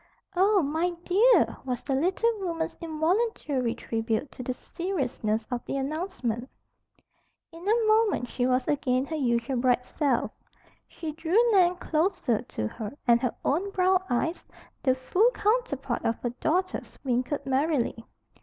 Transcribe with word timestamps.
"Oh, 0.35 0.63
my 0.63 0.95
dear!" 1.05 1.57
was 1.63 1.83
the 1.83 1.93
little 1.93 2.31
woman's 2.39 2.75
involuntary 2.81 3.75
tribute 3.75 4.31
to 4.31 4.41
the 4.41 4.51
seriousness 4.51 5.45
of 5.51 5.63
the 5.65 5.77
announcement. 5.77 6.49
In 7.51 7.61
a 7.69 7.85
moment 7.87 8.27
she 8.27 8.47
was 8.47 8.67
again 8.67 9.05
her 9.05 9.15
usual 9.15 9.57
bright 9.57 9.85
self. 9.85 10.31
She 10.87 11.11
drew 11.11 11.37
Nan 11.51 11.75
closer 11.75 12.41
to 12.41 12.67
her 12.67 12.97
and 13.07 13.21
her 13.21 13.35
own 13.45 13.69
brown 13.69 14.01
eyes, 14.09 14.43
the 14.81 14.95
full 14.95 15.29
counterpart 15.35 16.03
of 16.03 16.17
her 16.23 16.31
daughter's, 16.31 16.97
winkled 17.03 17.45
merrily. 17.45 18.03